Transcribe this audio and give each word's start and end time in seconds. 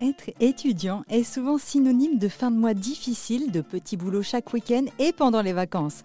Être 0.00 0.30
étudiant 0.38 1.02
est 1.10 1.24
souvent 1.24 1.58
synonyme 1.58 2.18
de 2.18 2.28
fin 2.28 2.52
de 2.52 2.56
mois 2.56 2.74
difficile, 2.74 3.50
de 3.50 3.60
petits 3.60 3.96
boulots 3.96 4.22
chaque 4.22 4.52
week-end 4.52 4.84
et 5.00 5.12
pendant 5.12 5.42
les 5.42 5.52
vacances. 5.52 6.04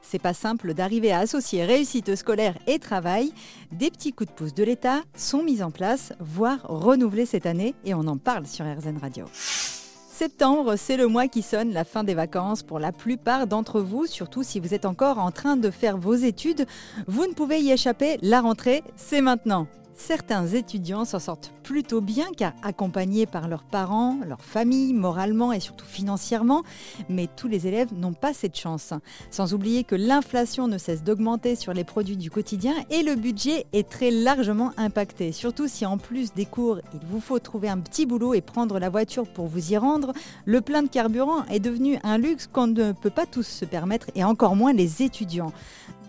C'est 0.00 0.18
pas 0.18 0.32
simple 0.32 0.72
d'arriver 0.72 1.12
à 1.12 1.18
associer 1.20 1.64
réussite 1.64 2.14
scolaire 2.16 2.56
et 2.66 2.78
travail. 2.78 3.34
Des 3.70 3.90
petits 3.90 4.14
coups 4.14 4.30
de 4.30 4.34
pouce 4.34 4.54
de 4.54 4.64
l'État 4.64 5.02
sont 5.14 5.42
mis 5.42 5.62
en 5.62 5.70
place, 5.70 6.14
voire 6.20 6.60
renouvelés 6.62 7.26
cette 7.26 7.44
année, 7.44 7.74
et 7.84 7.92
on 7.92 8.06
en 8.06 8.16
parle 8.16 8.46
sur 8.46 8.64
RZN 8.64 8.96
Radio. 8.96 9.26
Septembre, 9.34 10.76
c'est 10.76 10.96
le 10.96 11.06
mois 11.06 11.28
qui 11.28 11.42
sonne 11.42 11.72
la 11.72 11.84
fin 11.84 12.02
des 12.02 12.14
vacances 12.14 12.62
pour 12.62 12.78
la 12.78 12.92
plupart 12.92 13.46
d'entre 13.46 13.80
vous, 13.80 14.06
surtout 14.06 14.42
si 14.42 14.58
vous 14.58 14.72
êtes 14.72 14.86
encore 14.86 15.18
en 15.18 15.32
train 15.32 15.56
de 15.56 15.70
faire 15.70 15.98
vos 15.98 16.14
études. 16.14 16.66
Vous 17.08 17.26
ne 17.26 17.32
pouvez 17.34 17.60
y 17.60 17.72
échapper, 17.72 18.18
la 18.22 18.40
rentrée, 18.40 18.82
c'est 18.96 19.20
maintenant. 19.20 19.66
Certains 19.96 20.46
étudiants 20.48 21.04
s'en 21.04 21.20
sortent 21.20 21.52
plutôt 21.62 22.00
bien 22.00 22.26
car 22.36 22.52
accompagnés 22.62 23.26
par 23.26 23.48
leurs 23.48 23.62
parents, 23.62 24.18
leur 24.26 24.42
famille, 24.42 24.92
moralement 24.92 25.52
et 25.52 25.60
surtout 25.60 25.86
financièrement, 25.86 26.62
mais 27.08 27.28
tous 27.36 27.48
les 27.48 27.66
élèves 27.66 27.94
n'ont 27.94 28.12
pas 28.12 28.34
cette 28.34 28.58
chance. 28.58 28.92
Sans 29.30 29.54
oublier 29.54 29.84
que 29.84 29.94
l'inflation 29.94 30.66
ne 30.66 30.78
cesse 30.78 31.04
d'augmenter 31.04 31.54
sur 31.54 31.72
les 31.72 31.84
produits 31.84 32.16
du 32.16 32.30
quotidien 32.30 32.74
et 32.90 33.02
le 33.02 33.14
budget 33.14 33.66
est 33.72 33.88
très 33.88 34.10
largement 34.10 34.72
impacté, 34.76 35.32
surtout 35.32 35.68
si 35.68 35.86
en 35.86 35.96
plus 35.96 36.34
des 36.34 36.46
cours, 36.46 36.80
il 36.92 37.06
vous 37.06 37.20
faut 37.20 37.38
trouver 37.38 37.68
un 37.68 37.78
petit 37.78 38.04
boulot 38.04 38.34
et 38.34 38.40
prendre 38.40 38.78
la 38.78 38.90
voiture 38.90 39.26
pour 39.26 39.46
vous 39.46 39.72
y 39.72 39.76
rendre, 39.76 40.12
le 40.44 40.60
plein 40.60 40.82
de 40.82 40.88
carburant 40.88 41.44
est 41.46 41.60
devenu 41.60 41.98
un 42.02 42.18
luxe 42.18 42.48
qu'on 42.52 42.66
ne 42.66 42.92
peut 42.92 43.10
pas 43.10 43.26
tous 43.26 43.46
se 43.46 43.64
permettre 43.64 44.10
et 44.14 44.24
encore 44.24 44.56
moins 44.56 44.72
les 44.72 45.02
étudiants. 45.02 45.52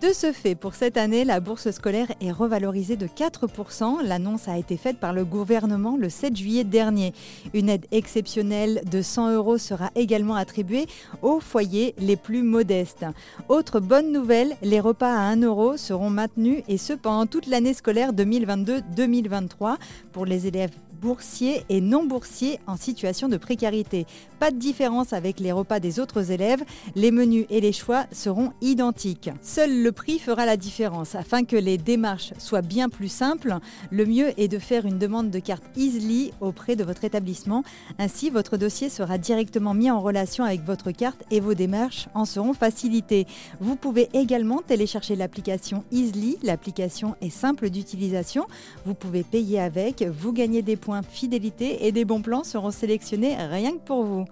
De 0.06 0.14
ce 0.14 0.32
fait, 0.34 0.54
pour 0.54 0.76
cette 0.76 0.98
année, 0.98 1.26
la 1.26 1.40
bourse 1.40 1.72
scolaire 1.72 2.12
est 2.22 2.32
revalorisée 2.32 2.96
de 2.96 3.08
4%. 3.08 4.04
L'annonce 4.04 4.48
a 4.48 4.56
été 4.56 4.78
faite 4.78 5.00
par 5.00 5.14
le 5.14 5.26
gouvernement 5.26 5.98
le 5.98 6.10
7 6.10 6.36
juillet 6.36 6.64
dernier. 6.64 7.12
Une 7.56 7.70
aide 7.70 7.88
exceptionnelle 7.92 8.84
de 8.86 9.02
100 9.02 9.34
euros 9.34 9.58
sera 9.58 9.90
également 9.96 10.36
attribuée 10.36 10.86
aux 11.24 11.40
foyers 11.40 11.96
les 11.98 12.18
plus 12.18 12.44
modestes. 12.44 13.08
Autre 13.50 13.80
bonne 13.80 14.12
nouvelle, 14.12 14.56
les 14.62 14.80
repas 14.80 15.12
à 15.12 15.22
1 15.22 15.42
euro 15.42 15.76
seront 15.76 16.12
maintenus 16.12 16.62
et 16.68 16.78
ce 16.78 16.94
pendant 16.94 17.26
toute 17.26 17.48
l'année 17.48 17.74
scolaire 17.74 18.14
2022-2023 18.14 19.78
pour 20.12 20.28
les 20.28 20.46
élèves 20.46 20.85
boursiers 21.02 21.64
et 21.70 21.82
non 21.82 22.06
boursiers 22.06 22.60
en 22.68 22.78
situation 22.78 23.30
de 23.30 23.38
précarité. 23.38 24.06
Pas 24.40 24.52
de 24.52 24.58
différence 24.58 25.14
avec 25.14 25.40
les 25.40 25.52
repas 25.52 25.80
des 25.80 26.00
autres 26.00 26.32
élèves, 26.32 26.64
les 26.96 27.12
menus 27.12 27.46
et 27.50 27.62
les 27.62 27.72
choix 27.72 28.06
seront 28.12 28.52
identiques. 28.62 29.30
Seul 29.42 29.84
le 29.84 29.92
prix 29.92 30.20
fera 30.20 30.46
la 30.46 30.58
différence. 30.58 31.16
Afin 31.16 31.44
que 31.44 31.56
les 31.56 31.78
démarches 31.78 32.34
soient 32.38 32.62
bien 32.62 32.90
plus 32.90 33.10
simples, 33.10 33.58
le 33.92 34.06
mieux 34.06 34.40
est 34.40 34.48
de 34.48 34.60
faire 34.60 34.86
une 34.86 35.00
demande 35.00 35.30
de 35.30 35.40
carte 35.40 35.64
Easily 35.76 36.32
auprès 36.42 36.76
de 36.76 36.84
votre 36.84 37.04
établissement. 37.04 37.64
Ainsi, 38.00 38.30
votre 38.30 38.58
dossier 38.58 38.90
sera 38.90 39.18
directement 39.18 39.74
mis 39.74 39.92
en 39.92 40.02
relation 40.02 40.44
avec 40.44 40.64
votre 40.64 40.92
carte 40.92 41.24
et 41.32 41.40
vos 41.40 41.54
démarches 41.54 42.08
en 42.14 42.26
seront 42.26 42.54
facilitées. 42.54 43.26
Vous 43.60 43.76
pouvez 43.76 44.10
également 44.14 44.62
télécharger 44.62 45.16
l'application 45.16 45.84
Easily. 45.92 46.38
L'application 46.44 47.16
est 47.22 47.30
simple 47.30 47.70
d'utilisation. 47.70 48.48
Vous 48.86 48.94
pouvez 48.94 49.24
payer 49.24 49.60
avec, 49.60 50.04
vous 50.04 50.34
gagnez 50.34 50.62
des 50.62 50.76
fidélité 51.08 51.86
et 51.86 51.92
des 51.92 52.06
bons 52.06 52.22
plans 52.22 52.44
seront 52.44 52.72
sélectionnés 52.72 53.36
rien 53.36 53.74
que 53.74 53.84
pour 53.86 54.04
vous. 54.04 54.26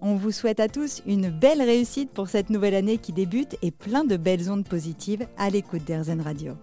On 0.00 0.14
vous 0.14 0.30
souhaite 0.30 0.60
à 0.60 0.68
tous 0.68 1.02
une 1.06 1.28
belle 1.28 1.60
réussite 1.60 2.10
pour 2.10 2.28
cette 2.28 2.50
nouvelle 2.50 2.74
année 2.74 2.98
qui 2.98 3.12
débute 3.12 3.56
et 3.62 3.70
plein 3.70 4.04
de 4.04 4.16
belles 4.16 4.50
ondes 4.50 4.66
positives 4.66 5.26
à 5.36 5.50
l'écoute 5.50 5.84
d'Airzen 5.84 6.20
Radio. 6.20 6.54